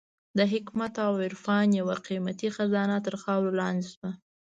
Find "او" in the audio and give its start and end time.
1.05-1.13